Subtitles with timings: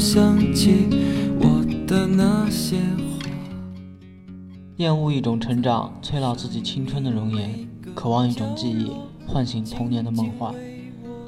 [0.00, 0.88] 想起
[1.38, 3.28] 我的那些话。
[4.78, 8.92] 厌恶一种成长，催老自己青春的容颜；渴望一种记忆，
[9.26, 10.54] 唤醒童年的梦幻。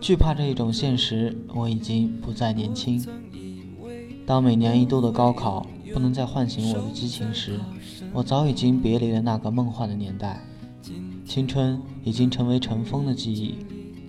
[0.01, 3.05] 惧怕这一种现实，我已经不再年轻。
[4.27, 7.61] 当每年一度的高考不能再唤醒我的激情时，
[8.15, 10.43] 我早已经别离了那个梦幻的年代。
[11.27, 13.55] 青春已经成为尘封的记忆，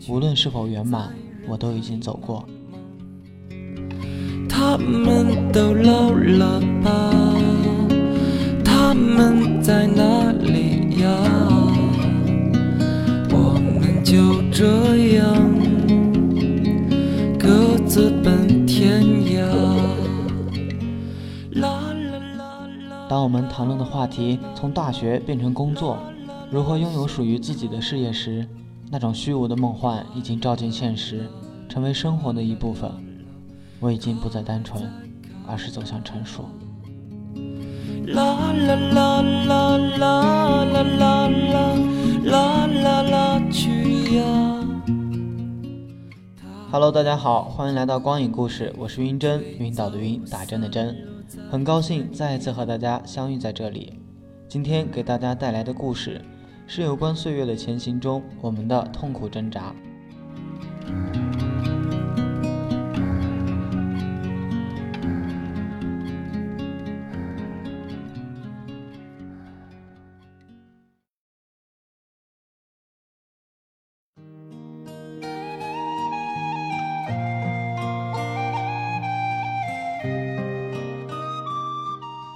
[0.07, 1.13] 无论是否圆满，
[1.49, 2.45] 我都已经走过。
[4.55, 7.11] 他们都老了吧？
[8.63, 11.09] 他们在哪里呀？
[13.31, 15.35] 我们就这样
[17.39, 19.41] 各自奔天涯。
[21.53, 23.07] 啦啦啦啦。
[23.09, 25.97] 当我们谈论的话题从大学变成工作，
[26.51, 28.47] 如何拥有属于自己的事业时，
[28.91, 31.25] 那种虚无的梦幻已经照进现实，
[31.67, 32.91] 成为生活的一部分。
[33.83, 34.89] 我已经不再单纯，
[35.45, 36.45] 而是走向成熟。
[38.07, 41.75] 啦啦啦啦啦啦啦啦
[42.23, 44.23] 啦啦啦去呀
[46.71, 50.95] ！Hello，大家好，欢迎来到光影故事，我是晕针，晕倒的晕，打针的针，
[51.51, 53.99] 很高兴再一次和大家相遇在这里。
[54.47, 56.21] 今天给大家带来的故事
[56.67, 59.75] 是有关岁月的前行中我们的痛苦挣扎。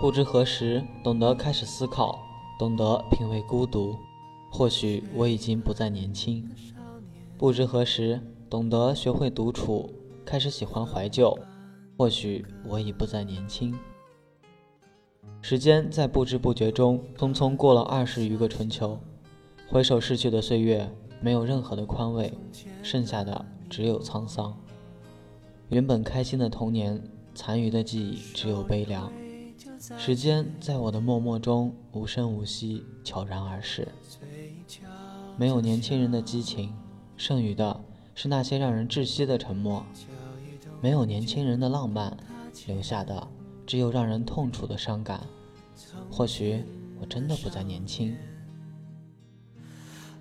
[0.07, 2.17] 不知何时懂得开始思考，
[2.57, 3.93] 懂得品味孤独。
[4.49, 6.49] 或许我已经不再年轻。
[7.37, 8.17] 不知何时
[8.49, 9.91] 懂得学会独处，
[10.23, 11.37] 开始喜欢怀旧。
[11.97, 13.77] 或许我已不再年轻。
[15.41, 18.97] 时间在不知不觉中匆匆过了二十余个春秋，
[19.67, 20.89] 回首逝去的岁月，
[21.19, 22.31] 没有任何的宽慰，
[22.81, 24.57] 剩下的只有沧桑。
[25.67, 26.97] 原本开心的童年，
[27.35, 29.11] 残余的记忆只有悲凉。
[29.79, 33.87] 时间在我的默默中无声无息，悄然而逝。
[35.37, 36.73] 没有年轻人的激情，
[37.15, 37.79] 剩余的
[38.15, 39.83] 是那些让人窒息的沉默；
[40.81, 42.15] 没有年轻人的浪漫，
[42.65, 43.27] 留下的
[43.65, 45.21] 只有让人痛楚的伤感。
[46.11, 46.63] 或许
[46.99, 48.15] 我真的不再年轻。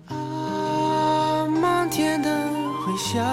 [0.05, 2.49] 啊，漫天的
[2.85, 3.25] 回响，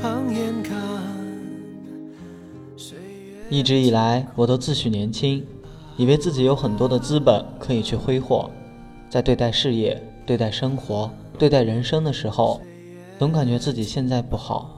[0.00, 1.15] 放眼看。
[3.48, 5.46] 一直以来，我都自诩年轻，
[5.96, 8.50] 以为自己有很多的资本可以去挥霍。
[9.08, 11.08] 在对待事业、对待生活、
[11.38, 12.60] 对待人生的时候，
[13.20, 14.72] 总感觉自己现在不好。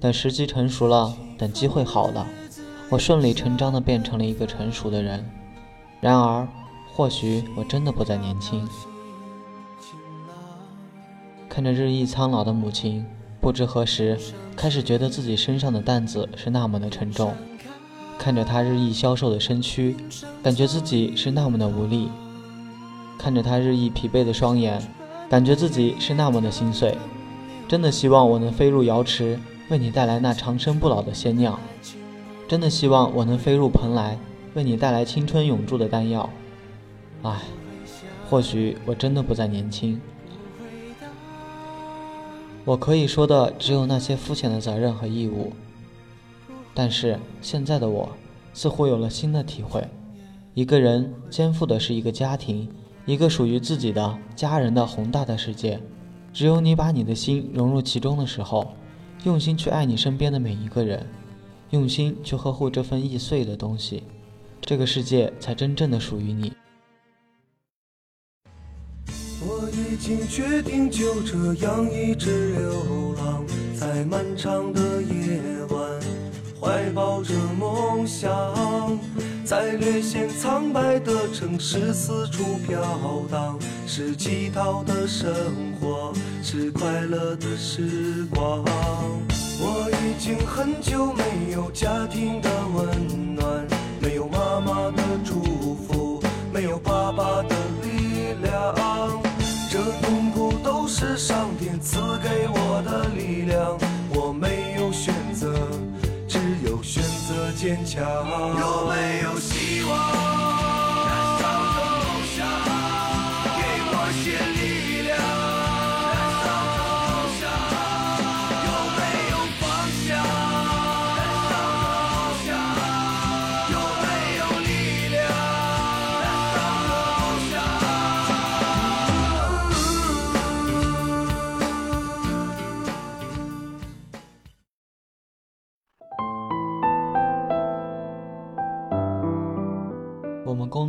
[0.00, 2.26] 等时机成熟了，等机会好了，
[2.88, 5.22] 我顺理成章地变成了一个成熟的人。
[6.00, 6.48] 然而，
[6.94, 8.66] 或许我真的不再年轻。
[11.50, 13.04] 看着日益苍老的母亲，
[13.40, 14.18] 不知何时
[14.54, 17.34] 开始觉得自己身上的担子是那么的沉重。
[18.18, 19.96] 看着他日益消瘦的身躯，
[20.42, 22.08] 感觉自己是那么的无力；
[23.16, 24.82] 看着他日益疲惫的双眼，
[25.28, 26.96] 感觉自己是那么的心碎。
[27.68, 29.38] 真的希望我能飞入瑶池，
[29.68, 31.58] 为你带来那长生不老的仙酿；
[32.48, 34.18] 真的希望我能飞入蓬莱，
[34.54, 36.28] 为你带来青春永驻的丹药。
[37.22, 37.42] 唉，
[38.28, 40.00] 或许我真的不再年轻。
[42.64, 45.52] 我可以说的只有那些肤浅的责任和义务。
[46.78, 48.06] 但是现在的我，
[48.52, 49.82] 似乎有了新的体会：
[50.52, 52.68] 一个人肩负的是一个家庭，
[53.06, 55.80] 一个属于自己的家人的宏大的世界。
[56.34, 58.74] 只有你把你的心融入其中的时候，
[59.24, 61.06] 用心去爱你身边的每一个人，
[61.70, 64.02] 用心去呵护这份易碎的东西，
[64.60, 66.52] 这个世界才真正的属于你。
[69.40, 73.42] 我已经决定就这样一直流浪
[73.74, 75.40] 在漫长的夜
[75.70, 76.00] 晚，
[76.60, 78.30] 怀抱着梦想，
[79.44, 82.80] 在略显苍白的城市四处飘
[83.30, 85.32] 荡，是乞讨的生
[85.78, 86.12] 活，
[86.42, 88.64] 是快乐的时光。
[89.58, 93.66] 我已经很久没有家庭的温暖，
[94.00, 95.42] 没有妈妈的祝
[95.86, 98.74] 福，没有爸爸的力量。
[99.70, 103.78] 这痛苦都是上天赐给我的力量，
[104.10, 104.75] 我没有，
[107.56, 108.04] 坚强。
[108.04, 110.15] 有没有希望？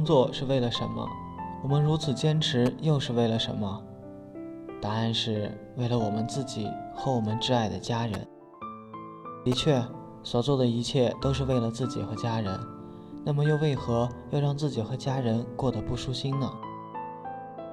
[0.07, 1.05] 作是为了什么？
[1.61, 3.83] 我们如此坚持又是为了什么？
[4.79, 8.25] 答案是为了我们自己和我们挚爱的家人。
[9.43, 9.83] 的确，
[10.23, 12.57] 所做的一切都是为了自己和家人。
[13.25, 16.49] 那么又为何要让自己和家人过得不舒心呢？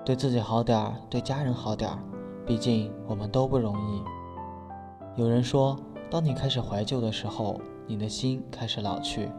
[0.04, 1.98] 对自己好点儿，对家人好点儿，
[2.44, 4.02] 毕竟我们都不容易。
[5.14, 5.78] 有人说，
[6.10, 9.30] 当你开始怀旧的时候，你的心开始老去。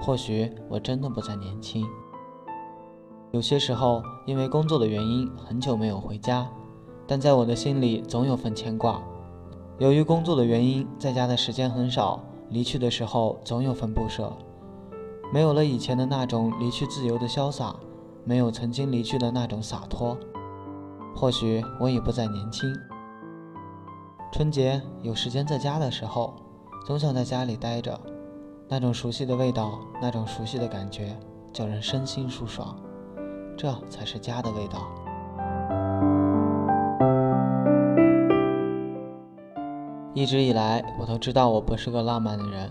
[0.00, 1.86] 或许我真的不再年轻。
[3.36, 6.48] 有些时候，因为工作的原因，很久没有回家，
[7.06, 9.02] 但在我的心里总有份牵挂。
[9.76, 12.18] 由于工作的原因，在家的时间很少，
[12.48, 14.32] 离去的时候总有份不舍。
[15.34, 17.76] 没有了以前的那种离去自由的潇洒，
[18.24, 20.16] 没有曾经离去的那种洒脱。
[21.14, 22.74] 或许我已不再年轻。
[24.32, 26.34] 春节有时间在家的时候，
[26.86, 28.00] 总想在家里待着，
[28.66, 31.14] 那种熟悉的味道，那种熟悉的感觉，
[31.52, 32.74] 叫人身心舒爽。
[33.56, 34.78] 这才是家的味道。
[40.12, 42.70] 一直以来，我都知道我不是个浪漫的人。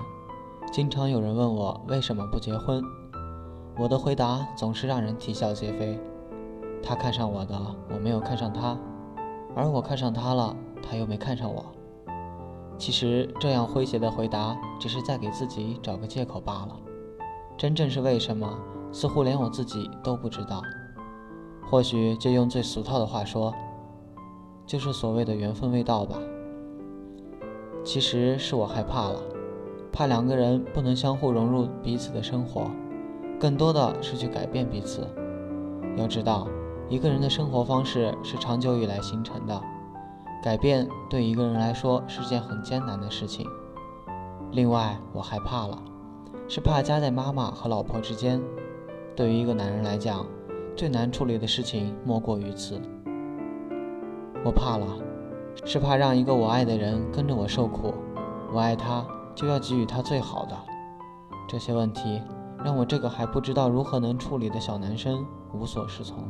[0.71, 2.83] 经常有人问我为什么不结婚，
[3.77, 5.99] 我的回答总是让人啼笑皆非。
[6.83, 7.55] 他看上我的，
[7.93, 8.77] 我没有看上他；
[9.55, 11.65] 而我看上他了，他又没看上我。
[12.77, 16.75] 其实这样诙谐的回答，只是在给自己找个借口罢了。
[17.57, 18.57] 真正是为什么，
[18.91, 20.61] 似乎连我自己都不知道。
[21.69, 23.53] 或许就用最俗套的话说，
[24.65, 26.17] 就是所谓的缘分未到吧。
[27.83, 29.19] 其实是我害怕了。
[29.91, 32.69] 怕两个人不能相互融入彼此的生活，
[33.39, 35.07] 更多的是去改变彼此。
[35.95, 36.47] 要知道，
[36.89, 39.61] 一个人的生活方式是长久以来形成的，
[40.43, 43.47] 改变对一个人来说是件很艰难的事情。
[44.51, 45.81] 另外，我害怕了，
[46.49, 48.41] 是怕夹在妈妈和老婆之间。
[49.15, 50.25] 对于一个男人来讲，
[50.75, 52.79] 最难处理的事情莫过于此。
[54.43, 54.87] 我怕了，
[55.65, 57.93] 是怕让一个我爱的人跟着我受苦。
[58.53, 59.05] 我爱他。
[59.35, 60.57] 就要给予他最好的。
[61.45, 62.21] 这些问题
[62.63, 66.23] 让我这个还不知道如何能处理的小男生无所适从。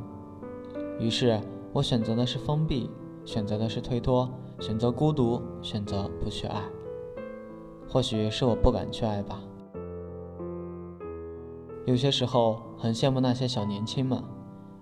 [0.99, 1.39] 于是
[1.71, 2.89] 我选择的是封闭，
[3.23, 4.27] 选择的是推脱，
[4.59, 6.59] 选择孤独，选择不去爱。
[7.87, 9.39] 或许是我不敢去爱吧。
[11.85, 14.19] 有些时候很羡慕那些小年轻们，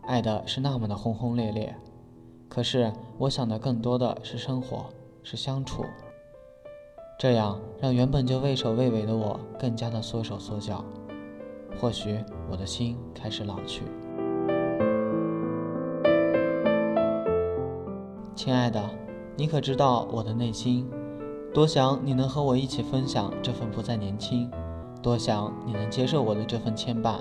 [0.06, 1.76] 爱的是那么的轰轰烈烈。
[2.50, 4.86] 可是我想的更多的是生活，
[5.24, 5.84] 是相处。
[7.18, 10.84] 这样让原本就畏首畏尾的我更加的缩手缩脚，
[11.80, 12.20] 或许
[12.52, 13.84] 我的心开始老去。
[18.36, 18.84] 亲爱的，
[19.38, 20.90] 你可知道我的内心？
[21.54, 24.52] 多想你能和我一起分享这份不再年轻，
[25.02, 27.20] 多想你能接受我的这份牵绊，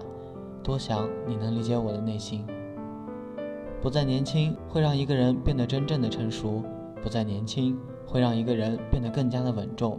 [0.62, 2.44] 多想你能理解我的内心。
[3.82, 6.62] 不再年轻会让一个人变得真正的成熟，
[7.02, 7.76] 不再年轻。
[8.04, 9.98] 会让一个人变得更加的稳重，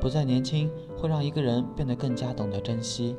[0.00, 3.16] 不再年轻；会让一个人变得更加懂得珍惜，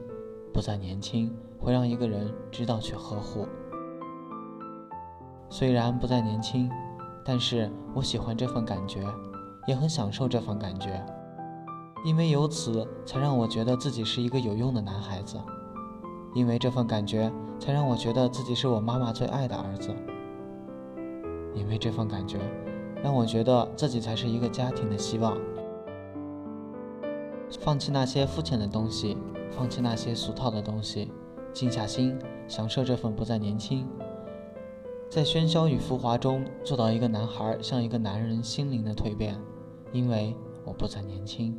[0.53, 1.29] 不再年轻；
[1.59, 3.45] 会让一个人知道去呵护。
[5.49, 6.71] 虽然不再年轻，
[7.25, 9.03] 但是我喜欢这份感觉，
[9.67, 11.05] 也很享受这份感觉，
[12.05, 15.37] 因为由此才让我觉得自己是一个有用的男孩子，
[16.33, 19.91] 因为这份感觉才让我觉得自己是我妈妈最爱的儿子，
[21.53, 22.39] 因为这份感觉。
[23.03, 25.37] 让我觉得自己才是一个家庭的希望。
[27.59, 29.15] 放弃那些肤浅的东西，
[29.51, 31.11] 放弃那些俗套的东西，
[31.53, 32.17] 静下心，
[32.47, 33.87] 享受这份不再年轻。
[35.09, 39.39] 在喧嚣与浮华中，做到一个男孩像一个男人心灵的蜕变，
[39.91, 41.55] 因为我不再年轻。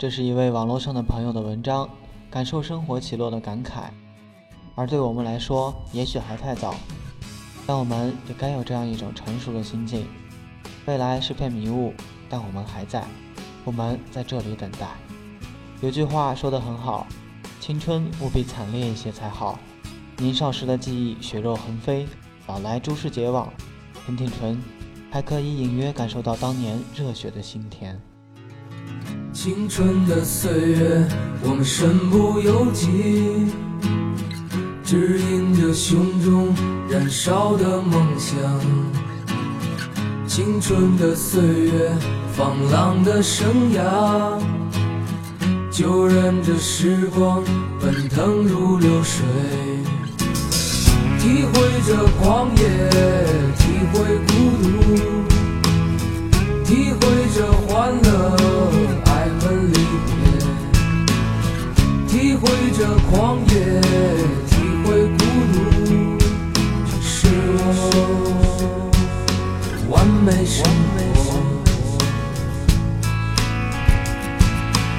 [0.00, 1.86] 这是一位网络上的朋友的文章，
[2.30, 3.90] 感受生活起落的感慨。
[4.74, 6.74] 而对我们来说，也许还太早，
[7.66, 10.06] 但我们也该有这样一种成熟的心境。
[10.86, 11.92] 未来是片迷雾，
[12.30, 13.04] 但我们还在，
[13.62, 14.88] 我们在这里等待。
[15.82, 17.06] 有句话说得很好，
[17.60, 19.58] 青春务必惨烈一些才好。
[20.16, 22.06] 年少时的记忆血肉横飞，
[22.46, 23.52] 老来诸事皆忘。
[24.06, 24.62] 挺挺唇，
[25.10, 28.00] 还可以隐约感受到当年热血的心田。
[29.32, 31.06] 青春的岁月，
[31.42, 33.46] 我们身不由己，
[34.84, 36.52] 指引着胸中
[36.90, 38.36] 燃烧的梦想。
[40.26, 41.92] 青春的岁月，
[42.36, 44.38] 放浪的生涯，
[45.70, 47.42] 就任这时光
[47.80, 49.24] 奔腾如流水，
[51.20, 52.62] 体会着狂野，
[53.56, 54.68] 体会孤独，
[56.64, 57.00] 体会
[57.34, 58.08] 着欢乐，
[59.06, 59.19] 爱
[62.40, 62.78] 会着
[63.10, 63.52] 狂野，
[64.48, 65.18] 体会孤
[65.52, 65.58] 独，
[66.98, 67.60] 这是我
[69.90, 69.94] 完
[70.24, 71.14] 美生活。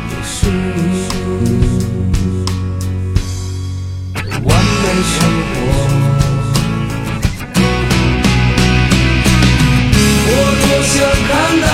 [0.07, 1.09] 也是你
[4.43, 5.11] 完美生
[5.49, 5.57] 活。
[10.27, 10.29] 我
[10.61, 10.93] 多想
[11.27, 11.29] 看
[11.61, 11.65] 到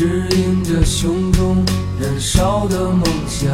[0.00, 1.62] 指引着胸中
[2.00, 3.50] 燃烧的梦想。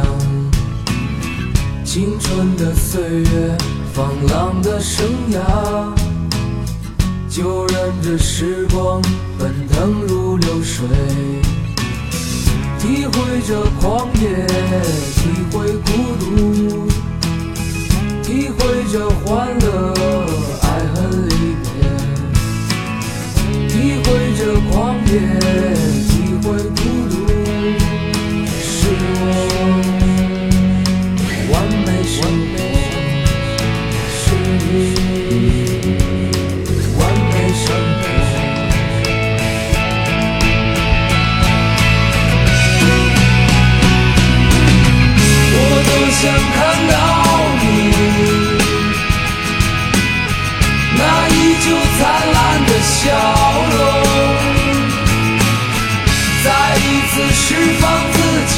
[1.83, 3.57] 青春的岁月，
[3.93, 5.93] 放浪的生涯，
[7.27, 9.01] 就任这时光
[9.37, 10.87] 奔腾如流水，
[12.79, 14.47] 体会着狂野，
[15.17, 16.87] 体会孤独。
[18.23, 19.93] 体会着欢乐，
[20.61, 21.67] 爱恨离别，
[23.67, 24.39] 体会着
[24.71, 25.13] 狂野，
[26.47, 27.13] 会孤独，
[28.63, 28.87] 是
[29.19, 29.21] 我
[31.51, 31.53] 完
[31.85, 32.15] 美生
[32.53, 32.55] 活，
[34.15, 34.65] 是你
[36.97, 37.65] 完美生
[37.99, 38.01] 活。
[45.53, 46.23] 我多想
[46.55, 46.95] 看到
[47.59, 47.65] 你，
[50.95, 51.35] 那依
[51.65, 51.67] 旧
[51.99, 51.99] 灿
[52.33, 52.35] 烂
[52.65, 52.95] 的笑
[53.75, 53.75] 容，
[57.17, 58.17] 次释放自
[58.53, 58.55] 己。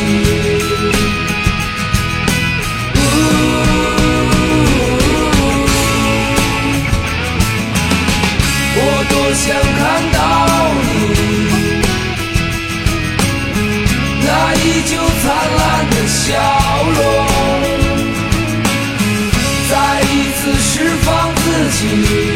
[2.93, 2.97] 呜
[8.75, 9.45] 我多想
[9.79, 10.17] 看到
[10.83, 10.91] 你
[14.25, 15.25] 那依旧灿
[15.57, 16.19] 烂的笑
[16.97, 16.99] 容
[19.69, 20.73] 再一次释
[21.05, 21.45] 放自
[21.77, 22.28] 己。